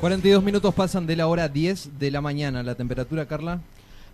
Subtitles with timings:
[0.00, 2.62] 42 minutos pasan de la hora 10 de la mañana.
[2.62, 3.60] La temperatura, Carla.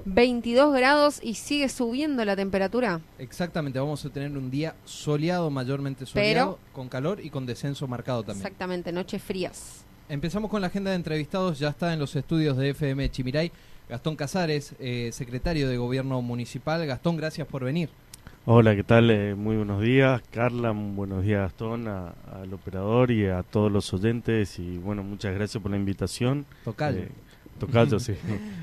[0.05, 3.01] 22 grados y sigue subiendo la temperatura.
[3.19, 8.23] Exactamente, vamos a tener un día soleado, mayormente soleado, con calor y con descenso marcado
[8.23, 8.47] también.
[8.47, 9.84] Exactamente, noches frías.
[10.09, 13.51] Empezamos con la agenda de entrevistados, ya está en los estudios de FM Chimiray.
[13.89, 16.87] Gastón Casares, eh, secretario de Gobierno Municipal.
[16.87, 17.91] Gastón, gracias por venir.
[18.45, 19.09] Hola, ¿qué tal?
[19.11, 23.93] Eh, muy buenos días, Carla, buenos días Gastón, a- al operador y a todos los
[23.95, 26.45] oyentes y bueno, muchas gracias por la invitación.
[26.65, 27.03] Tocayo.
[27.03, 27.09] Eh,
[27.61, 28.15] tocayo, sí.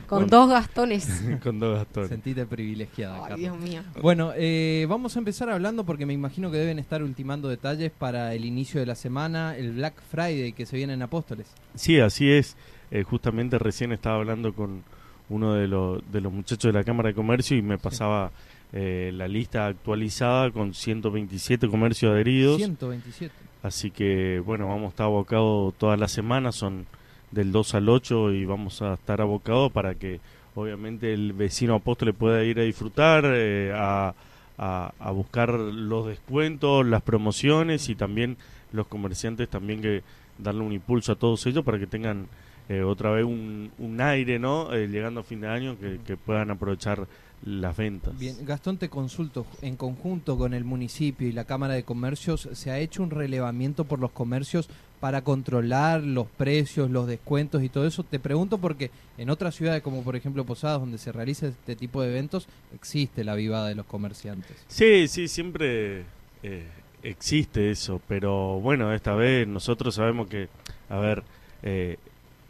[0.06, 1.24] Con dos gastones.
[1.44, 2.10] con dos Gastones.
[2.10, 3.36] Sentite privilegiada, Ay, Carla.
[3.38, 3.82] Dios mío.
[4.02, 8.34] Bueno, eh, vamos a empezar hablando porque me imagino que deben estar ultimando detalles para
[8.34, 11.48] el inicio de la semana, el Black Friday que se viene en Apóstoles.
[11.76, 12.58] Sí, así es.
[12.92, 14.84] Eh, justamente recién estaba hablando con
[15.30, 18.32] uno de, los de los muchachos de la Cámara de Comercio y me pasaba
[18.74, 22.58] eh, la lista actualizada con 127 comercios adheridos.
[22.58, 23.34] 127.
[23.64, 26.86] Así que, bueno, vamos a estar abocados toda la semana, son
[27.32, 30.20] del 2 al 8 y vamos a estar abocados para que
[30.56, 34.14] obviamente el vecino apóstol pueda ir a disfrutar, eh, a,
[34.58, 38.38] a- a buscar los descuentos, las promociones y también
[38.72, 40.04] los comerciantes también que
[40.38, 42.28] darle un impulso a todos ellos para que tengan
[42.70, 44.72] eh, otra vez un, un aire, ¿no?
[44.74, 47.08] Eh, llegando a fin de año, que, que puedan aprovechar
[47.44, 48.18] las ventas.
[48.18, 52.72] Bien, Gastón, te consulto, en conjunto con el municipio y la Cámara de Comercios, ¿se
[52.72, 54.70] ha hecho un relevamiento por los comercios
[55.00, 58.04] para controlar los precios, los descuentos y todo eso?
[58.04, 62.02] Te pregunto porque en otras ciudades, como por ejemplo Posadas, donde se realiza este tipo
[62.02, 64.58] de eventos, existe la vivada de los comerciantes.
[64.68, 66.04] Sí, sí, siempre
[66.44, 66.68] eh,
[67.04, 70.50] existe eso, pero bueno, esta vez nosotros sabemos que,
[70.90, 71.24] a ver,
[71.64, 71.98] eh,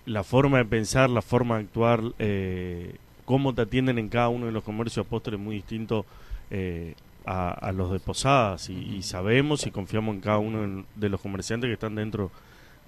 [0.06, 2.96] la forma de pensar, la forma de actuar, eh,
[3.29, 6.03] cómo te atienden en cada uno de los comercios apóstoles es muy distinto
[6.50, 6.95] eh,
[7.28, 8.72] a, a los de Posadas.
[8.72, 12.31] Y, y sabemos y confiamos en cada uno de los comerciantes que están dentro,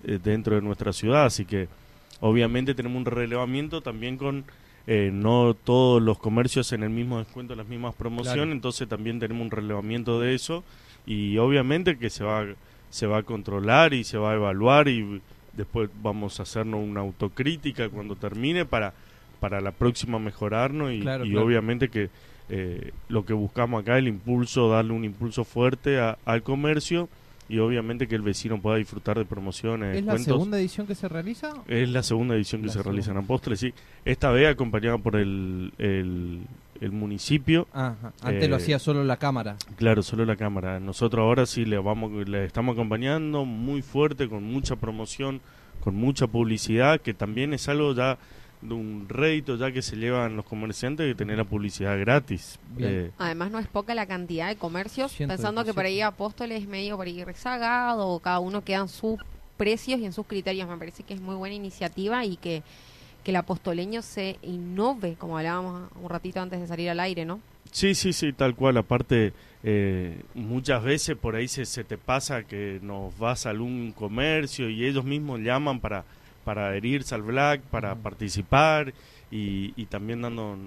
[0.03, 1.67] eh, dentro de nuestra ciudad, así que
[2.21, 4.43] obviamente tenemos un relevamiento también con
[4.87, 8.51] eh, no todos los comercios en el mismo descuento, las mismas promociones, Claro.
[8.51, 10.63] entonces también tenemos un relevamiento de eso.
[11.05, 12.45] Y obviamente que se va
[12.89, 14.87] se va a controlar y se va a evaluar.
[14.87, 15.21] Y
[15.55, 18.93] después vamos a hacernos una autocrítica cuando termine para
[19.41, 21.45] para la próxima mejorarnos y, Claro, y claro.
[21.45, 22.09] obviamente que
[22.49, 27.09] eh, lo que buscamos acá el impulso darle un impulso fuerte a- al comercio
[27.49, 31.09] y obviamente que el vecino pueda disfrutar de promociones ¿Es la segunda edición que se
[31.09, 31.51] realiza?
[31.67, 32.91] Es la segunda edición que La se segunda.
[32.93, 33.73] realiza en Apóstoles, sí.
[34.05, 36.41] Esta vez acompañada por el, el,
[36.79, 37.67] el municipio.
[37.73, 38.13] Ajá.
[38.21, 39.57] Antes lo Eh, hacía solo la Cámara.
[39.75, 40.79] Claro, solo la cámara.
[40.79, 45.41] Nosotros ahora sí le vamos, le estamos acompañando muy fuerte, con mucha promoción,
[45.81, 48.17] con mucha publicidad, que también es algo ya
[48.61, 52.59] de un rédito ya que se llevan los comerciantes de tener la publicidad gratis.
[52.77, 55.27] Eh, Además no es poca la cantidad de comercios, 127.
[55.27, 59.19] pensando que por ahí Apóstoles es medio por ahí rezagado, cada uno queda en sus
[59.57, 60.67] precios y en sus criterios.
[60.67, 62.63] Me parece que es muy buena iniciativa y que,
[63.23, 67.39] que el apostoleño se innove, como hablábamos un ratito antes de salir al aire, ¿no?
[67.71, 68.77] Sí, sí, sí, tal cual.
[68.77, 69.33] Aparte,
[69.63, 74.69] eh, muchas veces por ahí se, se te pasa que nos vas a algún comercio
[74.69, 76.03] y ellos mismos llaman para,
[76.43, 78.93] para adherirse al Black, para participar
[79.31, 80.57] y, y también dando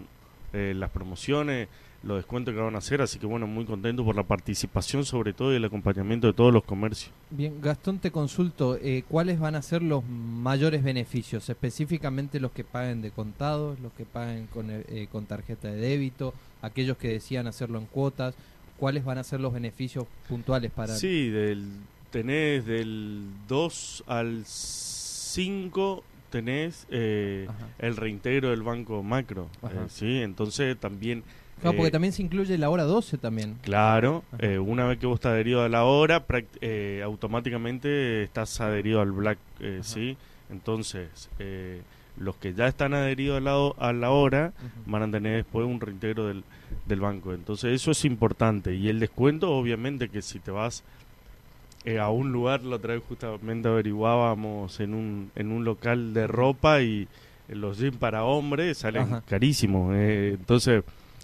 [0.52, 1.68] eh, las promociones,
[2.04, 3.02] los descuentos que van a hacer.
[3.02, 6.52] Así que bueno, muy contento por la participación sobre todo y el acompañamiento de todos
[6.52, 7.12] los comercios.
[7.30, 11.48] Bien, Gastón, te consulto, eh, ¿cuáles van a ser los mayores beneficios?
[11.48, 15.76] Específicamente los que paguen de contados, los que paguen con, eh, eh, con tarjeta de
[15.76, 18.34] débito, aquellos que decían hacerlo en cuotas,
[18.78, 21.66] ¿cuáles van a ser los beneficios puntuales para Sí, del,
[22.10, 24.44] tenés del 2 al
[25.34, 27.48] 5 tenés eh,
[27.78, 29.48] el reintegro del banco macro.
[29.64, 31.24] Eh, sí, entonces también...
[31.60, 33.56] Claro, porque eh, también se incluye la hora 12 también.
[33.62, 36.24] Claro, eh, una vez que vos estás adherido a la hora,
[36.60, 39.80] eh, automáticamente estás adherido al Black, eh.
[39.82, 40.16] ¿sí?
[40.50, 41.82] Entonces, eh,
[42.16, 44.52] los que ya están adheridos al lado, a la hora
[44.86, 46.44] van a tener después un reintegro del,
[46.86, 47.32] del banco.
[47.32, 48.74] Entonces eso es importante.
[48.74, 50.84] Y el descuento, obviamente que si te vas
[51.84, 56.26] eh, a un lugar, la otra vez justamente averiguábamos en un, en un local de
[56.26, 57.06] ropa y
[57.48, 59.22] los jeans para hombres salen Ajá.
[59.28, 59.92] carísimos.
[59.94, 60.82] eh, entonces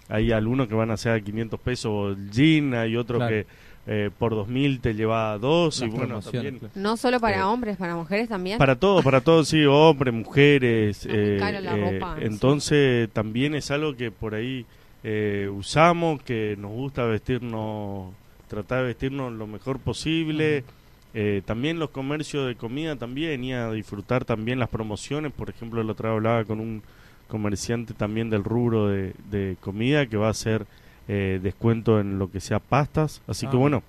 [0.09, 3.31] hay algunos que van a ser a 500 pesos el jean, hay otro Claro.
[3.31, 3.47] que
[3.87, 6.73] eh, por 2000 te lleva dos y bueno, también claro.
[6.75, 8.59] No solo para Eh, hombres, para mujeres también.
[8.59, 11.07] para todo, para todo, sí, hombres, mujeres.
[11.11, 12.25] Eh, caro la eh, ropa, sí.
[12.27, 14.67] entonces también es algo que por ahí
[15.03, 18.13] eh, usamos, que nos gusta vestirnos,
[18.51, 20.65] tratar de vestirnos lo mejor posible.
[21.15, 25.33] Eh, también los comercios de comida también, y a disfrutar también las promociones.
[25.33, 26.83] Por ejemplo, el otro día hablaba con un
[27.29, 30.67] comerciante también del rubro de, de comida que va a hacer
[31.09, 33.23] eh, descuento en lo que sea pastas.
[33.27, 33.61] Así que Ah.
[33.61, 33.83] bueno,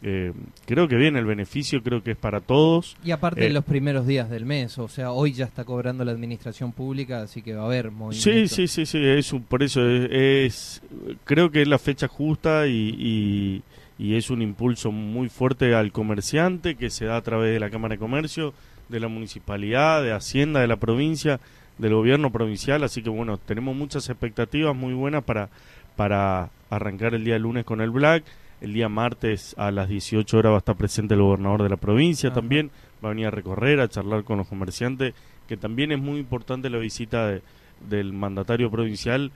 [0.00, 0.32] eh,
[0.64, 2.96] creo que bien el beneficio, creo que es para todos.
[3.04, 6.04] Y aparte Eh, en los primeros días del mes, o sea, hoy ya está cobrando
[6.04, 8.30] la administración pública, así que va a haber movimiento.
[8.30, 10.82] Sí, sí, sí, sí, es un- por eso es, es-
[11.24, 13.62] creo que es la fecha justa y, y,
[13.98, 17.68] y es un impulso muy fuerte al comerciante que se da a través de la
[17.68, 18.54] Cámara de Comercio,
[18.88, 21.40] de la municipalidad, de Hacienda, de la provincia,
[21.78, 25.48] del gobierno provincial, así que bueno, tenemos muchas expectativas muy buenas para,
[25.96, 28.24] para arrancar el día lunes con el Black.
[28.60, 31.76] El día martes a las 18 horas va a estar presente el gobernador de la
[31.76, 32.40] provincia Ajá.
[32.40, 32.70] también,
[33.04, 35.14] va a venir a recorrer, a charlar con los comerciantes,
[35.46, 37.42] que también es muy importante la visita de,
[37.88, 39.30] del mandatario provincial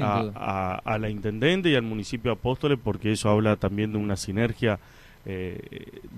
[0.00, 3.98] a, a- a la intendente y al municipio de Apóstoles, porque eso habla también de
[3.98, 4.78] una sinergia
[5.26, 5.58] eh,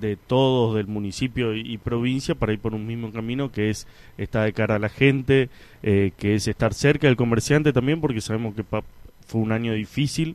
[0.00, 3.86] de todos del municipio y, y provincia para ir por un mismo camino que es
[4.18, 5.48] estar de cara a la gente,
[5.82, 8.82] eh, que es estar cerca del comerciante también, porque sabemos que pa-
[9.26, 10.34] fue un año difícil,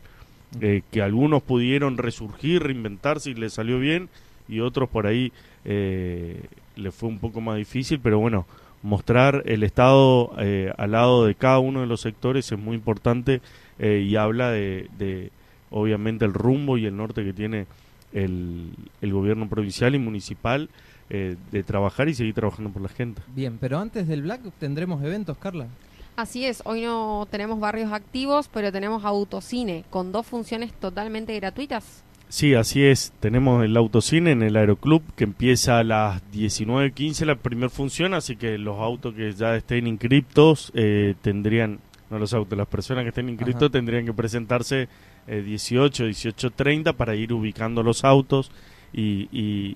[0.61, 4.09] eh, que algunos pudieron resurgir, reinventarse y les salió bien,
[4.47, 5.31] y otros por ahí
[5.65, 6.41] eh,
[6.75, 8.45] le fue un poco más difícil, pero bueno,
[8.83, 13.41] mostrar el Estado eh, al lado de cada uno de los sectores es muy importante
[13.79, 15.31] eh, y habla de, de,
[15.69, 17.67] obviamente, el rumbo y el norte que tiene
[18.13, 20.69] el, el gobierno provincial y municipal
[21.09, 23.21] eh, de trabajar y seguir trabajando por la gente.
[23.35, 25.67] Bien, pero antes del Black tendremos eventos, Carla.
[26.15, 32.03] Así es, hoy no tenemos barrios activos, pero tenemos autocine con dos funciones totalmente gratuitas.
[32.31, 33.11] Sí, así es.
[33.19, 38.37] Tenemos el autocine en el Aeroclub que empieza a las 19.15 la primera función, así
[38.37, 41.79] que los autos que ya estén inscriptos eh, tendrían,
[42.09, 43.71] no los autos, las personas que estén inscriptos Ajá.
[43.73, 44.87] tendrían que presentarse
[45.27, 48.49] eh, 18, 18.30 para ir ubicando los autos
[48.93, 49.75] y, y,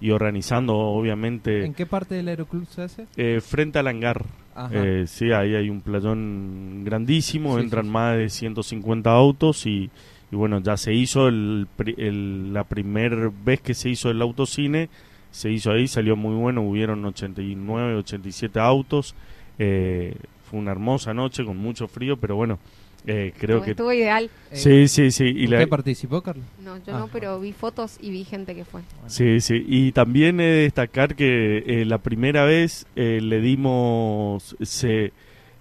[0.00, 3.06] y organizando, obviamente, ¿En qué parte del aeroclub se hace?
[3.18, 4.24] eh, frente al hangar.
[4.72, 7.92] Eh, sí, ahí hay un playón grandísimo, Sí, entran sí, sí.
[7.92, 9.90] más de 150 autos y,
[10.34, 14.20] y bueno, ya se hizo el, pri- el- la primera vez que se hizo el
[14.20, 14.88] autocine,
[15.30, 19.14] se hizo ahí, salió muy bueno, hubieron 89, 87 autos,
[19.60, 20.16] eh,
[20.50, 22.58] fue una hermosa noche con mucho frío, pero bueno,
[23.06, 23.70] eh, creo Estuvo- que...
[23.70, 24.24] Estuvo ideal.
[24.50, 25.24] Eh, Sí, sí, sí.
[25.24, 26.42] Y ¿Usted la, participó, Carla?
[26.64, 28.80] No, yo no, pero vi fotos y vi gente que fue.
[29.06, 29.64] Sí, sí.
[29.68, 34.56] Y también he de destacar que eh, la primera vez eh, le dimos.
[34.62, 35.12] Se,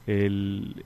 [0.07, 0.83] el-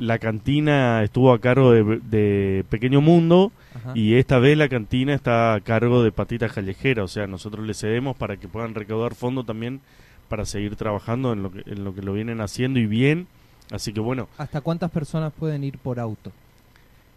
[0.00, 3.92] la cantina estuvo a cargo de, de Pequeño Mundo Ajá.
[3.94, 7.04] y esta vez la cantina está a cargo de Patitas Callejera.
[7.04, 9.80] O sea, nosotros le cedemos para que puedan recaudar fondos también
[10.28, 13.26] para seguir trabajando en lo que, en lo que lo vienen haciendo y bien.
[13.70, 16.32] Así que bueno, ¿Hasta cuántas personas pueden ir por auto?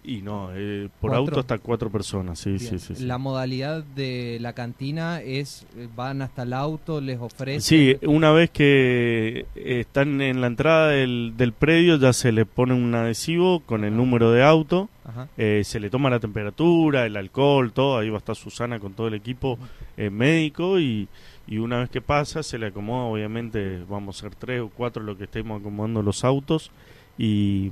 [0.05, 1.25] Y no, eh, por Cuatro.
[1.25, 2.95] auto hasta cuatro personas, sí, sí, sí.
[2.95, 3.05] sí.
[3.05, 7.61] La modalidad de la cantina es, eh, van hasta el auto, les ofrecen...
[7.61, 12.73] Sí, una vez que están en la entrada del, del predio ya se le pone
[12.73, 14.89] un adhesivo con el número de auto,
[15.37, 18.93] eh, se le toma la temperatura, el alcohol, todo, ahí va a estar Susana con
[18.93, 19.57] todo el equipo
[19.97, 21.07] eh, médico y,
[21.47, 25.01] y una vez que pasa se le acomoda, obviamente vamos a ser tres o cuatro
[25.03, 26.71] los que estemos acomodando los autos
[27.17, 27.71] y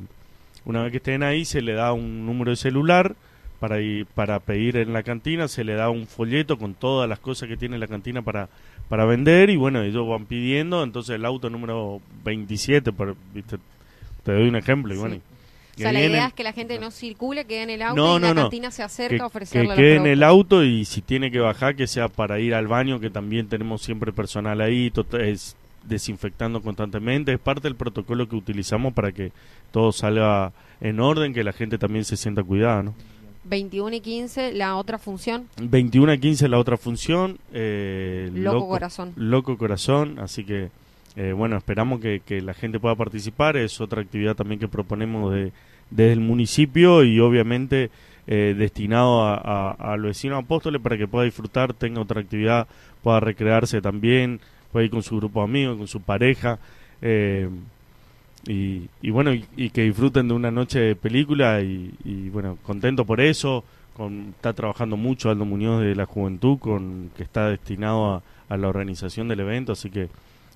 [0.66, 3.16] una vez que estén ahí se le da un número de celular
[3.60, 7.20] para ir, para pedir en la cantina, se le da un folleto con todas las
[7.20, 8.50] cosas que tiene la cantina para,
[8.90, 13.58] para vender y bueno, ellos van pidiendo, entonces el auto número 27, por, ¿viste?
[14.24, 15.02] te doy un ejemplo y Sí.
[15.02, 17.96] bueno, O sea, la idea es que la gente no circule, quede en el auto
[18.02, 18.42] No, y no, la no.
[18.44, 21.40] cantina se acerca que, a ofrecerle que quede en el auto y si tiene que
[21.40, 26.62] bajar que sea para ir al baño que también tenemos siempre personal ahí es desinfectando
[26.62, 29.32] constantemente es parte del protocolo que utilizamos para que
[29.72, 32.94] todo salga en orden que la gente también se sienta cuidada ¿no?
[33.44, 39.14] 21 y 15, la otra función, 21 a 15 la otra función eh, Loco Corazón.
[39.16, 40.70] Loco Corazón, así que
[41.16, 45.34] eh, bueno, esperamos que, que la gente pueda participar, es otra actividad también que proponemos
[45.34, 45.52] de,
[45.90, 47.90] desde el municipio y obviamente
[48.28, 52.68] eh, destinado a, a, a los vecinos apóstoles para que pueda disfrutar, tenga otra actividad,
[53.04, 54.40] pueda recrearse también,
[54.72, 56.60] pueda ir con su grupo de amigos, con su pareja.
[57.02, 57.50] Eh,
[58.48, 63.22] y, y bueno, y, que disfruten de una noche de película y, bueno, contento por
[63.22, 63.64] eso.
[63.96, 68.68] Con, está trabajando mucho Aldo Muñoz de la Juventud, con que está destinado a, la
[68.68, 70.10] organización del evento, así que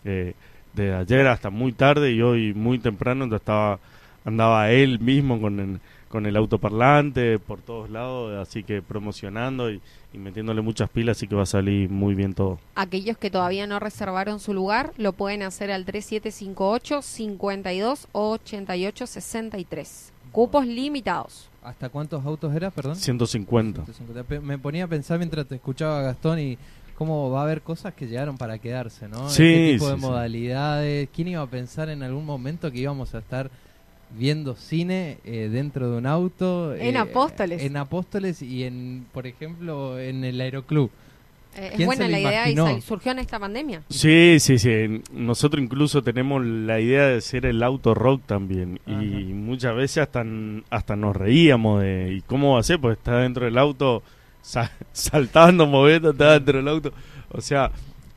[0.04, 0.34] eh,
[0.74, 3.80] desde ayer hasta muy tarde y hoy muy temprano estaba
[4.26, 9.82] andaba él mismo con el, con el autoparlante por todos lados, así que promocionando y,
[10.14, 12.60] y metiéndole muchas pilas, así que va a salir muy bien todo.
[12.76, 20.12] Aquellos que todavía no reservaron su lugar lo pueden hacer al 3758 52 88 63.
[20.32, 21.50] Cupos limitados.
[21.64, 22.96] ¿Hasta cuántos autos era, perdón?
[22.96, 23.84] 150.
[23.86, 24.24] 150.
[24.24, 26.58] Pe- Me ponía a pensar mientras te escuchaba Gastón y
[26.96, 29.30] cómo va a haber cosas que llegaron para quedarse, ¿no?
[29.30, 30.02] Sí, ¿Qué tipo sí, de sí.
[30.06, 31.10] modalidades?
[31.14, 33.50] ¿Quién iba a pensar en algún momento que íbamos a estar
[34.12, 36.74] viendo cine eh, dentro de un auto?
[36.76, 37.62] En eh, Apóstoles.
[37.62, 40.90] En Apóstoles y en, por ejemplo, en el Aeroclub.
[41.58, 42.82] Eh, es ¿Quién buena se la lo idea y imaginó?
[42.82, 43.82] surgió en esta pandemia.
[43.90, 45.02] Sí, sí, sí.
[45.14, 48.80] Nosotros incluso tenemos la idea de ser el auto rock también.
[48.86, 48.92] Y
[49.34, 50.26] muchas veces hasta,
[50.70, 52.80] hasta nos reíamos de ¿y cómo va a ser?
[52.80, 54.04] Pues está dentro del auto
[54.42, 56.92] sa- saltando, moviendo, está dentro del auto.
[57.32, 57.72] O sea,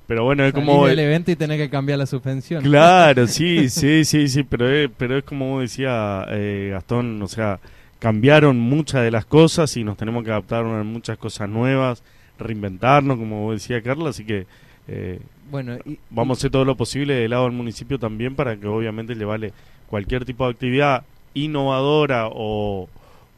[0.08, 0.86] pero bueno, es como...
[0.86, 2.64] del evento y tenés que cambiar la suspensión.
[2.64, 7.28] Claro, sí, sí, sí, sí, pero es, pero es como vos decía eh, Gastón, o
[7.28, 7.60] sea,
[7.98, 12.02] cambiaron muchas de las cosas y nos tenemos que adaptar a muchas cosas nuevas,
[12.38, 14.46] reinventarnos, como vos decía Carla, así que
[14.88, 18.56] eh, Bueno, y, vamos a hacer todo lo posible del lado del municipio también para
[18.56, 19.52] que obviamente le vale
[19.88, 22.88] cualquier tipo de actividad innovadora o,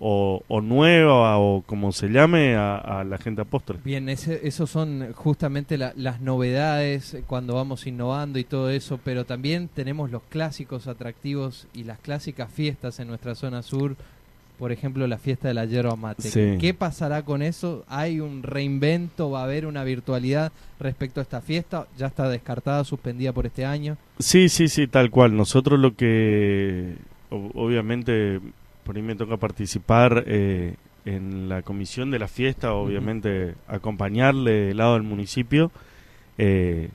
[0.00, 3.78] o, o nueva o como se llame a, a la gente apóstol.
[3.84, 8.98] Bien, ese, esos son justamente la- las novedades eh, cuando vamos innovando y todo eso,
[9.04, 13.94] pero también tenemos los clásicos atractivos y las clásicas fiestas en nuestra zona sur,
[14.58, 16.22] por ejemplo la fiesta de la yerba mate.
[16.30, 16.56] Sí.
[16.58, 17.84] ¿Qué pasará con eso?
[17.88, 19.30] ¿Hay un reinvento?
[19.30, 21.86] ¿Va a haber una virtualidad respecto a esta fiesta?
[21.98, 23.96] ¿Ya está descartada, suspendida por este año?
[24.18, 25.36] Sí, sí, sí, tal cual.
[25.36, 26.94] Nosotros lo que,
[27.54, 28.40] obviamente,
[28.90, 34.78] por ahí me toca participar eh, en la comisión de la fiesta, obviamente acompañarle del
[34.78, 35.70] lado del municipio.
[36.38, 36.88] eh,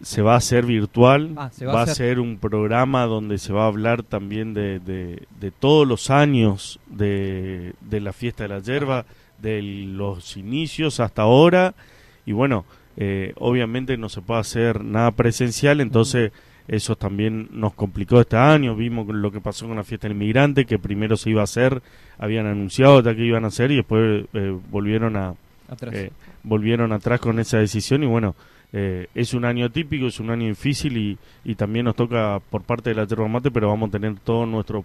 [0.00, 3.52] se va a hacer virtual, Ah, va, va a hacer- ser un programa donde se
[3.52, 8.48] va a hablar también de, de, de todos los años de, de la fiesta de
[8.48, 9.04] la yerba,
[9.42, 11.74] de los inicios hasta ahora,
[12.24, 12.64] y bueno,
[12.96, 16.32] eh, obviamente no se puede hacer nada presencial, entonces
[16.68, 20.64] eso también nos complicó este año, vimos lo que pasó con la fiesta del inmigrante,
[20.64, 21.80] que primero se iba a hacer,
[22.18, 25.34] habían anunciado que iban a hacer y después eh, volvieron a,
[25.68, 25.94] Atrás.
[25.94, 26.10] eh,
[26.42, 28.34] volvieron atrás con esa decisión y bueno,
[28.72, 32.62] eh, es un año típico, es un año difícil y, y también nos toca por
[32.62, 34.84] parte de la Yerba Mate, pero vamos a tener todo nuestro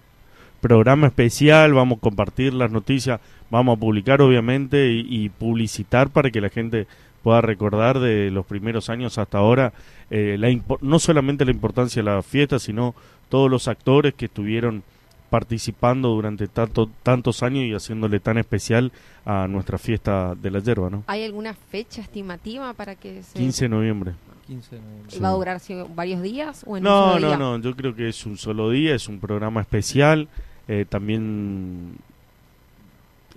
[0.59, 3.19] programa especial, vamos a compartir las noticias,
[3.49, 6.85] vamos a publicar obviamente y, y publicitar para que la gente
[7.23, 9.73] pueda recordar de los primeros años hasta ahora,
[10.09, 10.49] eh, la
[10.81, 12.95] no solamente la importancia de la fiesta, sino
[13.29, 14.83] todos los actores que estuvieron
[15.29, 18.91] participando durante tanto, tantos años y haciéndole tan especial
[19.25, 21.03] a nuestra fiesta de la yerba, ¿no?
[21.07, 24.11] ¿Hay alguna fecha estimativa para que se 15 de noviembre.
[24.47, 25.15] 15 de noviembre.
[25.17, 25.61] ¿Y va a durar
[25.95, 27.37] varios días o en un No, solo no, día?
[27.37, 30.27] no, yo creo que es un solo día, es un programa especial.
[30.67, 31.95] eh, también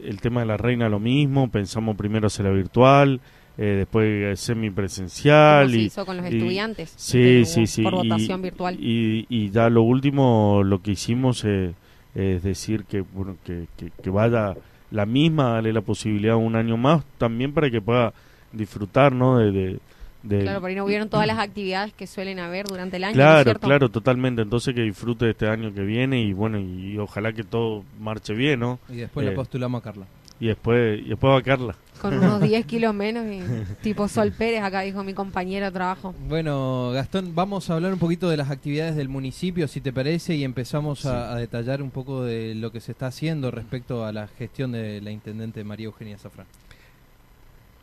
[0.02, 3.20] el tema de la reina lo mismo, pensamos primero hacerla virtual,
[3.56, 6.92] eh, después eh, semipresencial ¿Cómo se y hizo con los y- estudiantes?
[6.96, 7.82] Sí, sí, sí.
[7.82, 8.76] Por y- votación virtual.
[8.80, 11.72] Y, y ya lo último, lo que hicimos eh,
[12.14, 14.54] es decir que, bueno, que, que, que vaya
[14.90, 18.12] la misma, darle la posibilidad un año más también para que pueda
[18.52, 19.38] disfrutar, ¿no?
[19.38, 19.78] De, de,
[20.22, 23.16] de- Claro, por ahí no hubieron todas las actividades que suelen haber durante el año,
[23.16, 24.42] ¿no es Claro, claro, totalmente.
[24.42, 28.32] Entonces que disfrute de este año que viene y bueno, y, ojalá que todo marche
[28.34, 28.78] bien, ¿no?
[28.88, 30.06] Y después Eh, la postulamos a Carla.
[30.40, 31.76] Y después, y después va Carla.
[32.04, 33.40] Con unos 10 kilos menos y
[33.82, 36.14] tipo Sol Pérez, acá dijo mi compañero de trabajo.
[36.28, 40.34] Bueno, Gastón, vamos a hablar un poquito de las actividades del municipio, si te parece,
[40.34, 44.12] y empezamos a, a detallar un poco de lo que se está haciendo respecto a
[44.12, 46.46] la gestión de la intendente María Eugenia Zafrán.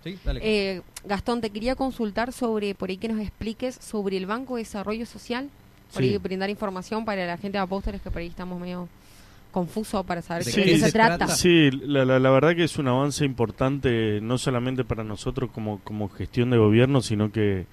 [0.03, 0.19] ¿Sí?
[0.23, 0.39] Dale.
[0.43, 4.61] Eh, Gastón, te quería consultar sobre, por ahí que nos expliques sobre el Banco de
[4.61, 5.49] Desarrollo Social,
[5.93, 6.09] por Sí.
[6.09, 8.87] ahí brindar información para la gente de Apóstoles que por ahí estamos medio
[9.51, 11.17] confusos para saber de Sí, qué ¿de se qué se trata.
[11.17, 11.35] trata?
[11.35, 15.79] Sí, la, la, la verdad que es un avance importante, no solamente para nosotros como,
[15.83, 17.65] como gestión de gobierno, sino que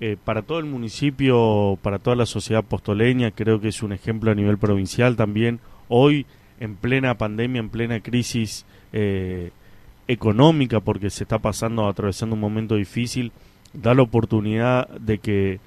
[0.00, 4.30] eh, para todo el municipio, para toda la sociedad postoleña, creo que es un ejemplo
[4.30, 5.60] a nivel provincial también.
[5.88, 6.26] Hoy,
[6.60, 9.50] en plena pandemia, en plena crisis eh,
[10.08, 13.32] económica, porque se está pasando, atravesando un momento difícil,
[13.72, 15.60] da la oportunidad de que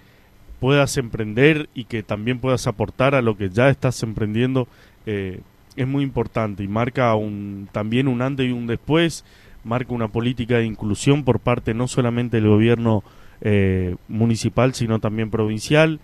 [0.60, 4.68] puedas emprender y que también puedas aportar a lo que ya estás emprendiendo
[5.12, 5.40] eh,
[5.76, 9.26] es muy importante y marca un, también un antes y un después,
[9.64, 13.04] marca una política de inclusión por parte no solamente del gobierno
[13.42, 16.00] eh, municipal, sino también provincial.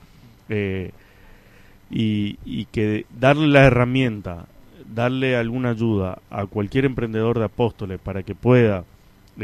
[0.49, 0.91] Eh,
[1.91, 4.47] y, que darle la herramienta,
[4.91, 8.85] darle alguna ayuda a cualquier emprendedor de Apóstoles para que pueda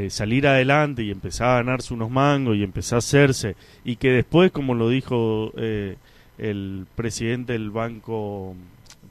[0.10, 4.51] salir adelante y empezar a ganarse unos mangos y empezar a hacerse y que después,
[4.51, 8.56] como lo dijo el presidente del banco,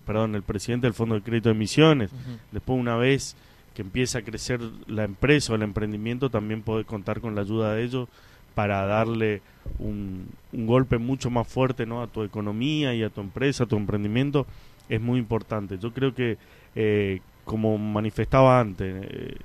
[0.06, 2.38] perdón, el presidente del Fondo de Crédito de Emisiones, Ujú.
[2.52, 3.36] después una vez
[3.74, 7.74] que empieza a crecer la empresa o el emprendimiento, también poder contar con la ayuda
[7.74, 8.08] de ellos
[8.54, 9.42] para darle
[9.78, 12.02] un, un golpe mucho más fuerte ¿no?
[12.02, 14.46] a tu economía y a tu empresa, a tu emprendimiento,
[14.88, 15.78] es muy importante.
[15.78, 16.36] Yo creo que,
[16.74, 19.36] eh, como manifestaba antes, eh,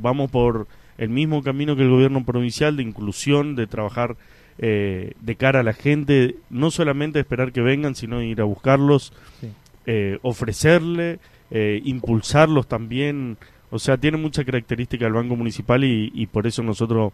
[0.00, 4.16] vamos por el mismo camino que el gobierno provincial de inclusión, de trabajar
[4.58, 9.12] eh, de cara a la gente, no solamente esperar que vengan, sino ir a buscarlos,
[9.40, 9.48] Sí.
[9.86, 11.18] eh, ofrecerle,
[11.50, 13.36] eh, impulsarlos también.
[13.70, 17.12] O sea, tiene mucha característica el Banco Municipal y, y por eso nosotros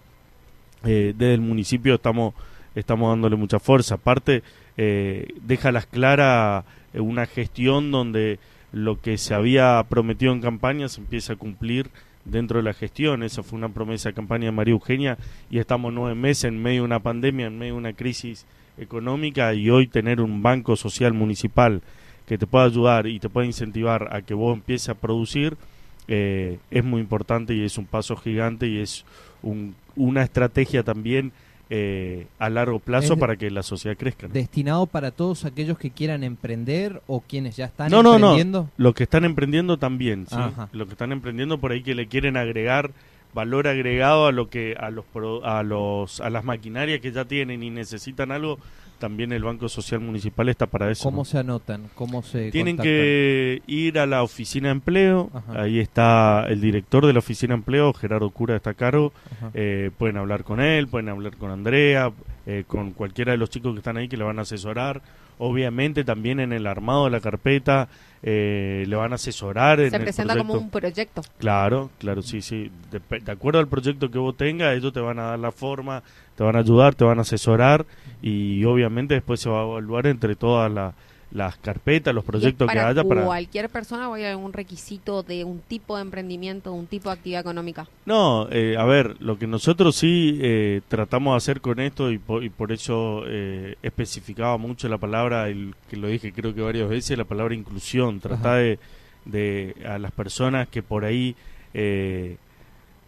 [0.85, 2.35] eh, desde el municipio estamos,
[2.75, 3.97] estamos dándole mucha fuerza.
[3.97, 4.43] Aparte,
[4.77, 8.39] eh, deja las claras una gestión donde
[8.73, 11.89] lo que se había prometido en campaña se empieza a cumplir
[12.25, 13.23] dentro de la gestión.
[13.23, 15.19] Esa fue una promesa de campaña de María Eugenia
[15.51, 18.47] y estamos nueve meses en medio de una pandemia, en medio de una crisis
[18.79, 21.83] económica y hoy tener un banco social municipal
[22.27, 25.57] que te pueda ayudar y te pueda incentivar a que vos empieces a producir
[26.09, 29.05] eh, es muy importante y es un paso gigante y es
[29.43, 31.33] un- una estrategia también
[31.75, 34.29] eh, a largo plazo Es para que la sociedad crezca.
[34.29, 34.35] ¿no?
[34.35, 38.27] ¿Destinado para todos aquellos que quieran emprender o quienes ya están No, no, no.
[38.33, 38.69] emprendiendo?
[38.77, 40.37] Los que están emprendiendo también, ¿sí?
[40.73, 42.91] Los que están emprendiendo por ahí que le quieren agregar
[43.33, 45.07] valor agregado a lo que a los
[45.45, 48.59] a los a las maquinarias que ya tienen y necesitan algo,
[49.03, 51.03] también el Banco Social Municipal está para eso.
[51.03, 51.91] ¿Cómo se anotan?
[51.97, 52.95] ¿Cómo se Tienen contactan?
[52.95, 55.63] que ir a la oficina de empleo, Ajá.
[55.63, 58.77] ahí está el director de la oficina de empleo, Gerardo Cura está
[59.39, 59.51] Ajá.
[59.55, 62.13] eh, pueden hablar con él, pueden hablar con Andrea,
[62.47, 65.03] eh, con cualquiera de los chicos que están ahí que le van a asesorar.
[65.45, 67.89] Obviamente también en el armado de la carpeta
[68.23, 69.81] eh, le van a asesorar.
[69.81, 71.23] en Se el presenta como un proyecto.
[71.39, 72.71] Claro, claro, sí, sí.
[72.93, 76.05] De, de acuerdo al proyecto que vos tengas, ellos te van a dar la forma,
[76.37, 77.85] te van a ayudar, te van a asesorar
[78.23, 80.93] y obviamente después se va a evaluar entre todas la-
[81.33, 83.25] las carpetas, los proyectos que para haya para...
[83.25, 87.15] cualquier persona o hay algún requisito de un tipo de emprendimiento, de un tipo de
[87.15, 87.87] actividad económica.
[88.05, 92.19] No, eh, a ver, lo que nosotros sí eh, tratamos de hacer con esto y
[92.19, 96.61] por, y por eso eh, especificaba mucho la palabra, el, que lo dije creo que
[96.61, 98.79] varias veces, la palabra inclusión, tratar de,
[99.25, 101.35] de a las personas que por ahí
[101.73, 102.37] eh,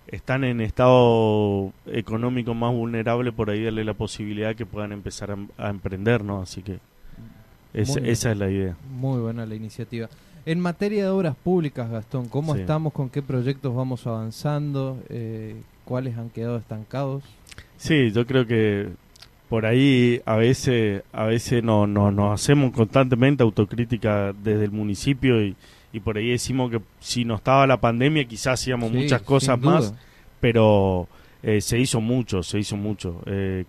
[0.06, 5.36] están en estado económico más vulnerable, por ahí darle la posibilidad que puedan empezar a,
[5.58, 6.40] a emprender, ¿no?
[6.40, 6.78] Así que
[7.74, 8.76] es- esa es la idea.
[8.90, 10.08] Muy buena la iniciativa.
[10.46, 12.60] En materia de obras públicas, Gastón, ¿cómo Sí.
[12.60, 12.92] estamos?
[12.92, 14.98] ¿Con qué proyectos vamos avanzando?
[15.08, 17.22] Eh, ¿Cuáles han quedado estancados?
[17.76, 18.88] Sí, yo creo que
[19.48, 25.42] por ahí a veces a veces no, no- nos hacemos constantemente autocrítica desde el municipio
[25.44, 25.54] y,
[25.92, 29.60] y por ahí decimos que si no estaba la pandemia quizás hacíamos Sí, muchas cosas
[29.60, 29.94] más,
[30.40, 31.06] pero
[31.42, 33.20] eh, se hizo mucho, se hizo mucho.
[33.26, 33.64] Eh,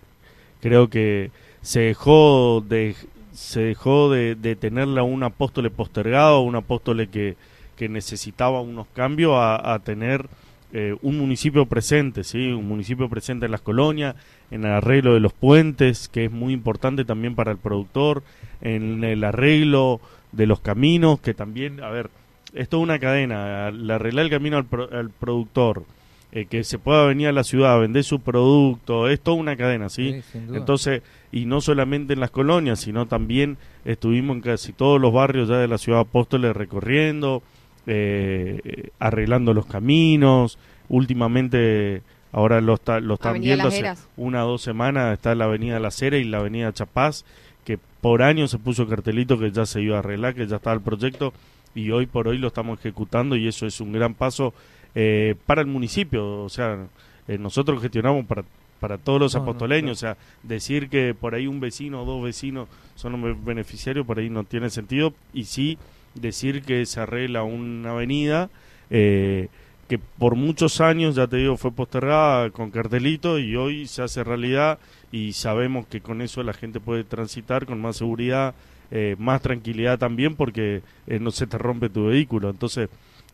[0.60, 2.94] creo que se dejó de
[3.36, 7.36] se dejó de, de tenerla un apóstol postergado, un apóstol que,
[7.76, 10.26] que necesitaba unos cambios a, a tener
[10.72, 14.16] eh, un municipio presente, sí, un municipio presente en las colonias,
[14.50, 18.22] en el arreglo de los puentes, que es muy importante también para el productor,
[18.62, 20.00] en el arreglo
[20.32, 22.10] de los caminos, que también, a ver,
[22.54, 25.84] es toda una cadena, al arreglar el camino al, pro- al productor,
[26.32, 29.56] eh, que se pueda venir a la ciudad a vender su producto, es toda una
[29.56, 30.08] cadena, ¿sí?
[30.56, 31.02] Entonces,
[31.36, 35.58] y no solamente en las colonias, sino también estuvimos en casi todos los barrios ya
[35.58, 37.42] de la ciudad de Apóstoles recorriendo,
[37.86, 40.58] eh, arreglando los caminos.
[40.88, 42.00] Últimamente,
[42.32, 45.78] ahora lo, está, lo están Avenida viendo hace una o dos semanas, está la avenida
[45.78, 47.26] La Cera y la avenida Chapaz,
[47.66, 50.74] que por años se puso cartelito que ya se iba a arreglar, que ya estaba
[50.74, 51.34] el proyecto
[51.74, 54.54] y hoy por hoy lo estamos ejecutando y eso es un gran paso
[54.94, 56.44] eh, para el municipio.
[56.44, 56.86] O sea,
[57.28, 58.42] eh, nosotros gestionamos para,
[58.80, 59.98] para todos los No, no, apostoleños.
[59.98, 64.18] O sea, decir que por ahí un vecino o dos vecinos son los beneficiarios, por
[64.18, 65.14] ahí no tiene sentido.
[65.32, 65.78] Y sí
[66.14, 68.50] decir que se arregla una avenida
[68.90, 69.48] eh,
[69.88, 74.24] que por muchos años, ya te digo, fue postergada con cartelito y hoy se hace
[74.24, 74.78] realidad
[75.12, 78.54] y sabemos que con eso la gente puede transitar con más seguridad,
[78.90, 82.50] eh, más tranquilidad también porque eh, no se te rompe tu vehículo.
[82.50, 82.88] Entonces,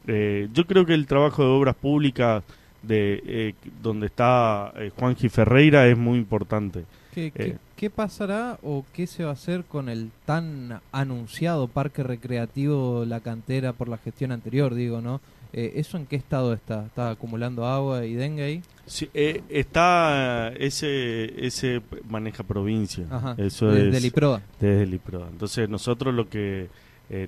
[0.06, 2.42] eh, yo creo que el trabajo de obras públicas
[2.82, 6.84] de eh, donde está eh, Juanji Ferreira es muy importante.
[7.14, 7.56] ¿Qué, qué- eh.
[7.76, 13.20] ¿qué pasará o qué se va a hacer con el tan anunciado parque recreativo La
[13.20, 15.20] Cantera por la gestión anterior, digo, ¿no?
[15.52, 16.86] Eh, ¿Eso en qué estado está?
[16.86, 18.62] ¿Está acumulando agua y dengue ahí?
[18.86, 23.04] Sí, eh, está ese ese maneja provincia.
[23.10, 24.40] Ajá, Eso desde es el IPROA.
[24.60, 25.28] desde el IPROA.
[25.28, 26.68] Entonces nosotros lo que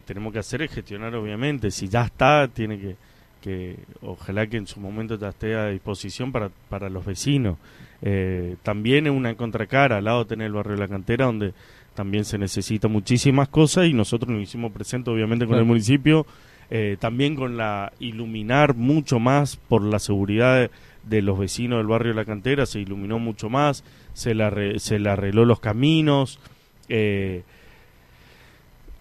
[0.06, 1.70] tenemos que hacer es gestionar, obviamente.
[1.70, 2.96] Si ya está, tiene que,
[3.44, 7.58] que ojalá que en su momento esté a disposición para, para los vecinos.
[8.00, 11.52] Eh, también es una contracara, al lado tener el barrio de la cantera, donde
[11.94, 15.62] también se necesita muchísimas cosas y nosotros nos hicimos presentes, obviamente, con Claro.
[15.62, 16.26] el municipio.
[16.70, 20.70] eh, también con la iluminar mucho más por la seguridad de,
[21.04, 24.78] de los vecinos del barrio de la cantera, se iluminó mucho más, se le, arre-
[24.78, 26.40] se le arregló los caminos,
[26.88, 27.42] eh,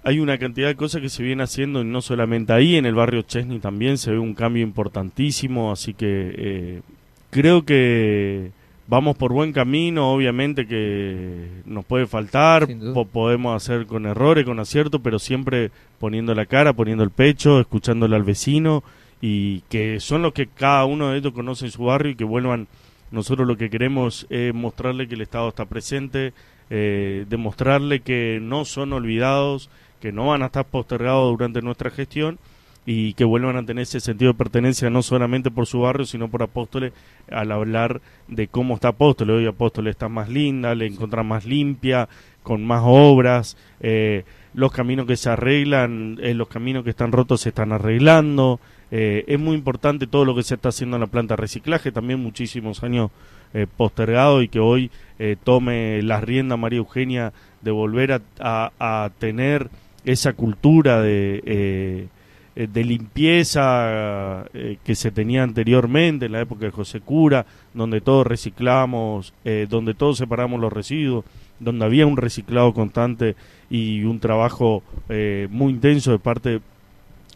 [0.03, 2.95] hay una cantidad de cosas que se vienen haciendo y no solamente ahí, en el
[2.95, 6.81] barrio Chesney también se ve un cambio importantísimo, así que eh,
[7.29, 8.51] creo que
[8.87, 14.59] vamos por buen camino, obviamente que nos puede faltar, po- podemos hacer con errores, con
[14.59, 18.83] acierto, pero siempre poniendo la cara, poniendo el pecho, escuchándole al vecino
[19.21, 22.25] y que son los que cada uno de ellos conoce en su barrio y que
[22.25, 22.67] vuelvan,
[23.09, 26.33] nosotros lo que queremos es mostrarle que el Estado está presente,
[26.69, 29.69] eh, demostrarle que no son olvidados,
[30.03, 32.37] que no van a estar postergados durante nuestra gestión
[32.85, 36.27] y que vuelvan a tener ese sentido de pertenencia no solamente por su barrio, sino
[36.27, 36.91] por Apóstoles,
[37.31, 39.37] al hablar de cómo está Apóstoles.
[39.37, 42.09] Hoy Apóstoles está más linda, le encuentra más limpia,
[42.43, 47.39] con más obras, eh, los caminos que se arreglan, eh, los caminos que están rotos
[47.39, 48.59] se están arreglando.
[48.91, 51.93] Eh, es muy importante todo lo que se está haciendo en la planta de reciclaje,
[51.93, 53.09] también muchísimos años
[53.77, 54.89] postergado y que hoy
[55.43, 59.69] tome las riendas María Eugenia de volver a- a tener
[60.05, 62.07] esa cultura de, eh,
[62.55, 67.99] eh, de limpieza eh, que se tenía anteriormente en la época de José Cura, donde
[67.99, 71.25] todos reciclamos, eh, donde todos separamos los residuos,
[71.59, 73.35] donde había un reciclado constante
[73.69, 76.61] y un trabajo eh, muy intenso de parte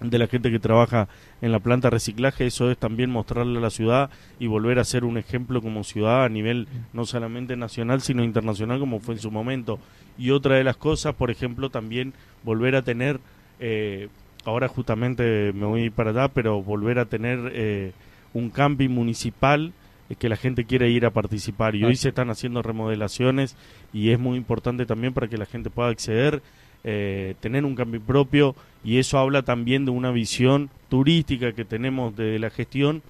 [0.01, 1.07] de la gente que trabaja
[1.41, 4.83] en la planta de reciclaje, eso es también mostrarle a la ciudad y volver a
[4.83, 9.21] ser un ejemplo como ciudad a nivel no solamente nacional, sino internacional como fue en
[9.21, 9.79] su momento.
[10.17, 13.19] Y otra de las cosas, por ejemplo, también volver a tener,
[13.59, 14.09] eh,
[14.45, 17.91] ahora justamente me voy para allá, pero volver a tener eh,
[18.33, 19.73] un camping municipal
[20.09, 21.75] eh, que la gente quiere ir a participar.
[21.75, 23.55] Y hoy se están haciendo remodelaciones
[23.93, 26.41] y es muy importante también para que la gente pueda acceder
[26.83, 32.15] eh, tener un camping propio y eso habla también de una visión turística que tenemos
[32.15, 33.01] de la gestión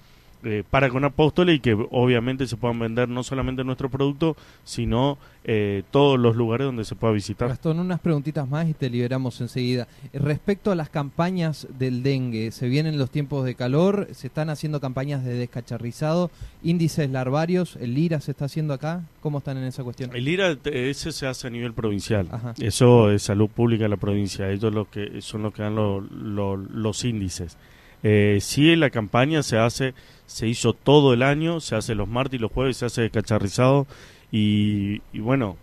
[0.44, 5.18] eh, para con Apóstoles y que obviamente se puedan vender no solamente nuestro producto, sino
[5.44, 7.48] eh, todos los lugares donde se pueda visitar.
[7.48, 9.88] Gastón, unas preguntitas más y te liberamos enseguida.
[10.12, 14.80] Respecto a las campañas del dengue, se vienen los tiempos de calor, se están haciendo
[14.80, 16.30] campañas de descacharrizado,
[16.62, 20.14] índices larvarios, el LIRA se está haciendo acá, ¿cómo están en esa cuestión?
[20.14, 22.28] El IRA eh, ese se hace a nivel provincial.
[22.30, 22.54] Ajá.
[22.60, 24.50] Eso es salud pública de la provincia.
[24.50, 27.56] Ellos lo que son los que dan lo- lo- los índices.
[28.02, 28.40] Eh,
[28.76, 29.94] la campaña se hace,
[30.26, 33.86] se hizo todo el año, se hace los martes y los jueves, se hace descacharrizado
[34.30, 35.56] y, y bueno,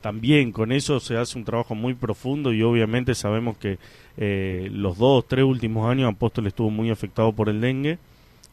[0.00, 3.78] también con eso se hace un trabajo muy profundo y obviamente sabemos que
[4.16, 7.98] eh, los dos, tres últimos años Apóstol estuvo muy afectado por el dengue,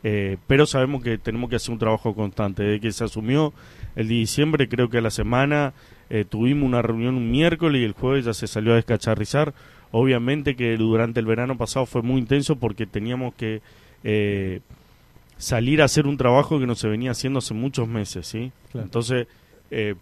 [0.04, 2.64] eh, pero sabemos que tenemos que hacer un trabajo constante.
[2.64, 3.54] Desde que se asumió
[3.96, 5.74] el diciembre, creo que a la semana
[6.10, 9.54] eh, tuvimos una reunión un miércoles y el jueves ya se salió a descacharrizar.
[9.98, 13.62] Obviamente que durante el verano pasado fue muy intenso porque teníamos que
[14.04, 14.60] eh,
[15.38, 18.52] salir a hacer un trabajo que no se venía haciendo hace muchos meses, ¿sí?
[18.74, 18.84] Claro.
[18.88, 19.28] Entonces,
[19.72, 19.96] eh,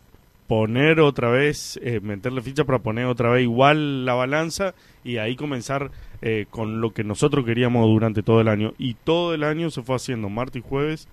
[0.48, 5.36] poner otra vez, eh, meterle ficha para poner otra vez igual la balanza y ahí
[5.36, 5.92] comenzar
[6.24, 8.74] eh, con lo que nosotros queríamos durante todo el año.
[8.80, 11.08] Y todo el año se fue haciendo, martes y jueves,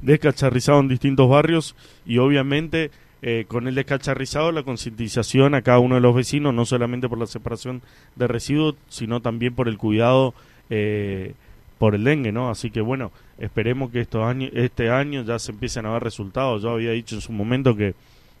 [0.00, 2.90] descacharrizado en distintos barrios y obviamente
[3.22, 7.18] eh, con el descacharrizado la concientización a cada uno de los vecinos, no solamente por
[7.18, 7.82] la separación
[8.16, 10.34] de residuos, sino también por el cuidado
[10.70, 11.34] eh,
[11.78, 12.50] por el dengue, ¿no?
[12.50, 16.62] Así que bueno, esperemos que estos años, este año ya se empiecen a ver resultados.
[16.62, 17.94] Yo había dicho en su momento que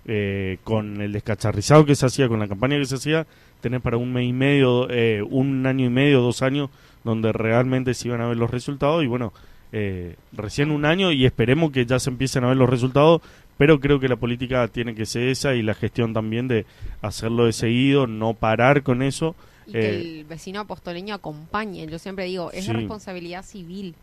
[0.04, 3.26] eh, con el descacharrizado que se hacía, con la campaña que se hacía,
[3.60, 6.70] tener para un mes y medio, eh, un año y medio, dos años,
[7.04, 9.32] donde realmente se iban a ver los resultados y bueno,
[9.70, 13.22] eh, recién un año y esperemos que ya se empiecen a ver los resultados,
[13.62, 16.66] pero creo que la política tiene que ser esa y la gestión también de
[17.00, 19.36] hacerlo de seguido, no parar con eso.
[19.68, 21.86] Y que Eh, el vecino apostoleño acompañe.
[21.86, 22.72] Yo siempre digo, es Sí.
[22.72, 23.94] responsabilidad civil.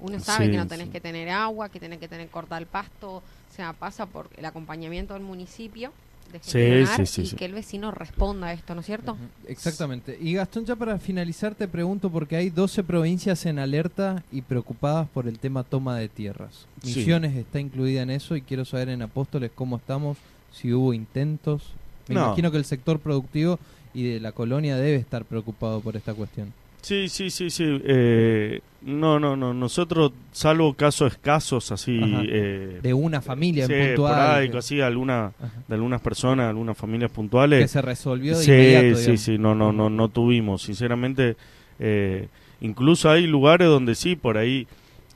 [0.00, 0.92] Uno sabe Sí, que no tenés sí.
[0.92, 3.10] que tener agua, que tenés que tener cortar el pasto.
[3.16, 3.22] O
[3.56, 5.94] sea, pasa por el acompañamiento del municipio
[6.32, 7.36] de Sí, gestionar sí, sí, y sí.
[7.36, 9.16] que el vecino responda a esto, ¿no es cierto?
[9.46, 10.18] Exactamente.
[10.20, 15.08] Y Gastón, ya para finalizar te pregunto porque hay 12 provincias en alerta y preocupadas
[15.08, 16.66] por el tema toma de tierras.
[16.82, 16.98] Sí.
[16.98, 20.18] Misiones está incluida en eso y quiero saber en Apóstoles cómo estamos
[20.52, 21.62] si hubo intentos.
[22.08, 22.26] Me No.
[22.26, 23.58] imagino que el sector productivo
[23.94, 26.52] y de la colonia debe estar preocupado por esta cuestión.
[26.86, 27.64] Sí, sí, sí, sí.
[27.84, 29.52] eh, no, no, no.
[29.52, 31.98] Nosotros, salvo casos escasos, así.
[32.28, 34.48] Eh, De una familia sí, en puntual.
[34.52, 35.52] que- así, alguna, Ajá.
[35.66, 37.68] de algunas personas, algunas familias que puntuales.
[37.72, 38.94] se resolvió de sí, inmediato.
[38.94, 39.20] sí, digamos.
[39.20, 40.62] sí, no, no, no, no tuvimos.
[40.62, 41.36] Sinceramente,
[41.80, 42.28] eh,
[42.60, 44.68] incluso hay lugares donde sí, por ahí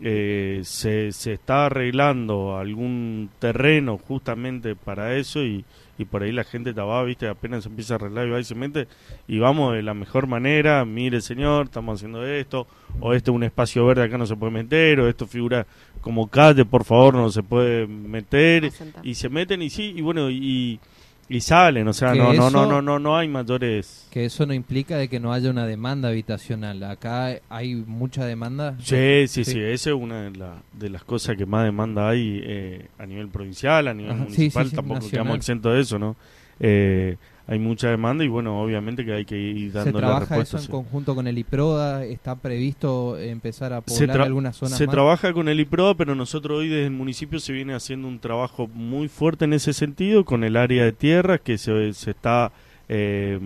[0.02, 5.64] eh, se, se está arreglando algún terreno justamente para eso y,
[6.00, 8.44] y por ahí la gente estaba, viste, apenas se empieza a arreglar y va y
[8.44, 8.88] se mete
[9.28, 12.66] y vamos de la mejor manera, mire señor, estamos haciendo esto,
[13.00, 15.66] o este es un espacio verde acá no se puede meter, o esto figura
[16.00, 20.30] como calle, por favor, no se puede meter, y se meten y sí, y bueno,
[20.30, 20.80] y,
[21.30, 24.08] y salen, o sea, no, no, no, no, no, no hay mayores...
[24.10, 26.82] Que eso no implica de que no haya una demanda habitacional.
[26.82, 28.76] Acá hay mucha demanda.
[28.80, 29.60] Sí, sí, sí, Sí.
[29.60, 33.28] esa es una de, la- de las cosas que más demanda hay eh, a nivel
[33.28, 35.10] provincial, a nivel Ajá, municipal, sí, sí, tampoco nacional.
[35.12, 36.16] quedamos exentos de eso, ¿no?
[36.58, 37.16] Eh,
[37.50, 40.56] hay mucha demanda y bueno, obviamente que hay que ir Se dando la trabaja eso
[40.56, 40.68] en sí.
[40.70, 42.04] conjunto con el IPRODA.
[42.04, 44.94] Está previsto empezar a Se poblar algunas zonas Se más.
[44.94, 48.68] trabaja con el IPROA, pero nosotros hoy desde el municipio se viene haciendo un trabajo
[48.72, 52.52] muy fuerte en ese sentido, con el área de tierras, que se, se está
[52.88, 53.40] eh,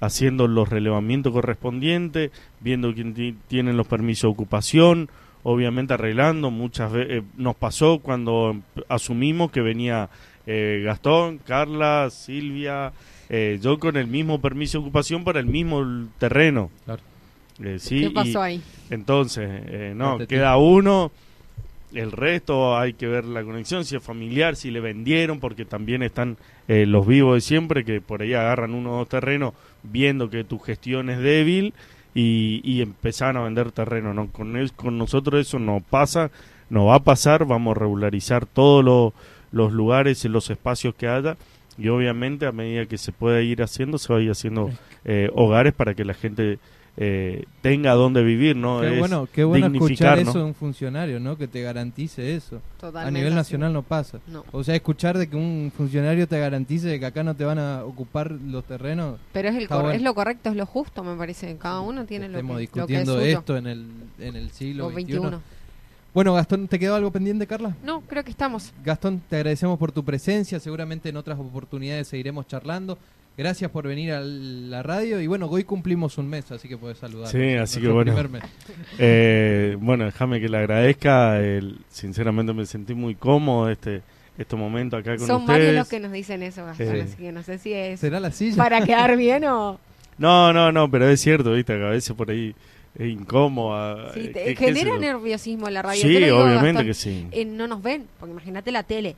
[0.00, 5.08] haciendo los relevamientos correspondientes, viendo quién ti- tiene los permisos de ocupación,
[5.42, 6.50] obviamente arreglando.
[6.52, 8.56] Muchas veces nos pasó cuando
[8.88, 10.08] asumimos que venía
[10.46, 12.92] eh, Gastón, Carla, Silvia,
[13.28, 15.84] eh, yo con el mismo permiso de ocupación para el mismo
[16.18, 16.70] terreno.
[16.84, 17.02] Claro.
[17.62, 18.60] Eh, sí, ¿Qué y- pasó ahí?
[18.90, 21.10] entonces, eh, no, queda uno.
[21.92, 26.02] El resto hay que ver la conexión, si es familiar, si le vendieron, porque también
[26.02, 30.28] están eh, los vivos de siempre que por ahí agarran uno o dos terrenos viendo
[30.28, 31.72] que tu gestión es débil
[32.12, 34.12] y, y empezaron a vender terreno.
[34.12, 34.26] ¿no?
[34.28, 36.32] Con, el- con nosotros eso no pasa,
[36.68, 39.14] no va a pasar, vamos a regularizar todos lo-
[39.52, 41.36] los lugares y los espacios que haya
[41.76, 44.70] y obviamente a medida que se pueda ir haciendo, se va a ir haciendo
[45.04, 46.58] eh, hogares para que la gente
[46.96, 48.80] eh, tenga donde vivir, ¿no?
[48.80, 50.30] Qué Es bueno, qué bueno escuchar ¿no?
[50.30, 51.36] eso de un funcionario, ¿no?
[51.36, 52.62] Que te garantice eso.
[52.78, 53.36] Totalmente a nivel así.
[53.36, 54.20] nacional no pasa.
[54.28, 54.44] No.
[54.52, 57.58] O sea, escuchar de que un funcionario te garantice de que acá no te van
[57.58, 59.18] a ocupar los terrenos.
[59.32, 59.90] Pero es, el bueno.
[59.90, 61.56] es lo correcto, es lo justo, me parece.
[61.56, 63.38] Cada uno tiene lo que, Estemos lo que es discutiendo suyo.
[63.38, 63.86] esto en el,
[64.20, 65.18] en el siglo O XXI.
[66.14, 66.30] 21.
[66.30, 67.74] Bueno, Gastón, ¿te quedó algo pendiente, Carla?
[67.84, 68.72] No, creo que estamos.
[68.84, 70.60] Gastón, te agradecemos por tu presencia.
[70.60, 72.96] Seguramente en otras oportunidades seguiremos charlando.
[73.36, 75.20] Gracias por venir a la radio.
[75.20, 77.28] Y bueno, hoy cumplimos un mes, así que puedes saludar.
[77.28, 78.14] Sí, así que bueno.
[78.98, 81.40] Eh, bueno, déjame que le agradezca.
[81.40, 84.02] el- sinceramente me sentí muy cómodo este
[84.36, 85.74] este momento acá con Son varios ustedes.
[85.78, 87.00] los que nos dicen eso, Gastón, Sí.
[87.02, 88.56] así que no sé si es ¿Será la silla?
[88.56, 89.78] para quedar bien o...
[90.18, 92.52] No, no, no, pero es cierto, viste, que a veces por ahí
[92.98, 94.12] incómoda.
[94.12, 96.02] Sí, eh, te- genera nerviosismo en la radio.
[96.02, 96.86] Sí, obviamente Gastón.
[96.86, 97.26] que sí.
[97.32, 99.16] Eh, no nos ven, porque imagínate la tele,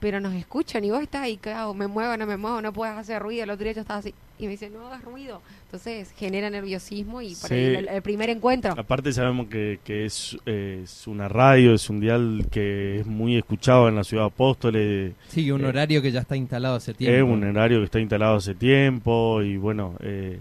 [0.00, 1.74] pero nos escuchan y vos estás ahí, ¿qué hago?
[1.74, 3.44] Me muevo, no me muevo, no puedes hacer ruido.
[3.44, 5.42] El otro día yo estaba así y me dice, no hagas ruido.
[5.64, 7.54] Entonces genera nerviosismo y por Sí.
[7.54, 8.72] ahí el, el primer encuentro.
[8.78, 13.36] Aparte sabemos que, que es, eh, es una radio, es un dial que es muy
[13.36, 15.12] escuchado en la ciudad de Apóstoles.
[15.28, 17.16] Sí, un Eh, horario que ya está instalado hace tiempo.
[17.16, 20.38] Es un horario que está instalado hace tiempo y bueno, eh,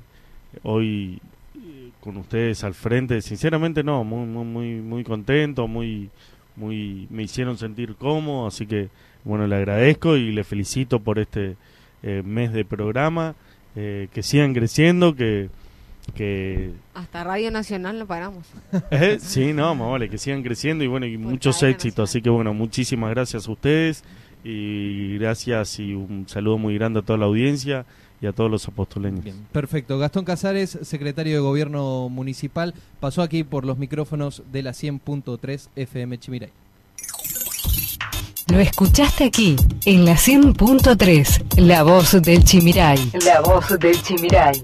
[0.63, 1.19] hoy
[1.99, 6.09] con ustedes al frente, sinceramente no, muy muy muy muy contento, muy
[6.55, 8.89] muy me hicieron sentir cómodo, así que
[9.23, 11.55] bueno, le agradezco y le felicito por este
[12.03, 13.35] eh, mes de programa,
[13.75, 15.49] eh, que sigan creciendo, que
[16.15, 18.45] que Hasta Radio Nacional no paramos.
[18.91, 22.09] eh, sí, no, más vale, que sigan creciendo y bueno, y Por muchos éxitos.
[22.09, 24.03] Así que bueno, muchísimas gracias a ustedes
[24.43, 27.85] y gracias y un saludo muy grande a toda la audiencia
[28.21, 29.23] y a todos los apostoleños.
[29.23, 29.97] Bien, perfecto.
[29.99, 36.17] Gastón Casares, secretario de Gobierno Municipal, pasó aquí por los micrófonos de la 100.3 FM
[36.17, 36.51] Chimiray.
[38.47, 43.11] Lo escuchaste aquí, en la 100.3, La Voz del Chimiray.
[43.25, 44.63] La Voz del Chimiray.